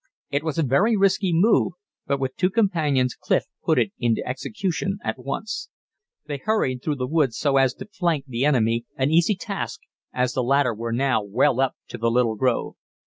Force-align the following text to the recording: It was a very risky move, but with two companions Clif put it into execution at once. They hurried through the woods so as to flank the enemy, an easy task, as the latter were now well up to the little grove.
It 0.31 0.41
was 0.41 0.57
a 0.57 0.63
very 0.63 0.97
risky 0.97 1.31
move, 1.31 1.73
but 2.07 2.19
with 2.19 2.35
two 2.35 2.49
companions 2.49 3.13
Clif 3.13 3.43
put 3.63 3.77
it 3.77 3.91
into 3.99 4.27
execution 4.27 4.97
at 5.03 5.19
once. 5.23 5.69
They 6.25 6.37
hurried 6.37 6.81
through 6.81 6.95
the 6.95 7.05
woods 7.05 7.37
so 7.37 7.57
as 7.57 7.75
to 7.75 7.85
flank 7.85 8.25
the 8.27 8.43
enemy, 8.43 8.85
an 8.95 9.11
easy 9.11 9.35
task, 9.35 9.81
as 10.11 10.33
the 10.33 10.41
latter 10.43 10.73
were 10.73 10.91
now 10.91 11.21
well 11.21 11.59
up 11.59 11.75
to 11.89 11.99
the 11.99 12.09
little 12.09 12.33
grove. 12.35 12.77